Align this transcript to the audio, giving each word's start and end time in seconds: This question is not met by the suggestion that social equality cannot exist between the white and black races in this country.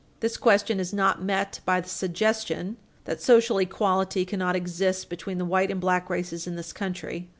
This 0.19 0.35
question 0.35 0.79
is 0.79 0.91
not 0.91 1.21
met 1.21 1.59
by 1.63 1.79
the 1.79 1.87
suggestion 1.87 2.77
that 3.05 3.21
social 3.21 3.59
equality 3.59 4.25
cannot 4.25 4.55
exist 4.55 5.09
between 5.09 5.37
the 5.37 5.45
white 5.45 5.69
and 5.69 5.79
black 5.79 6.09
races 6.09 6.47
in 6.47 6.55
this 6.55 6.73
country. 6.73 7.29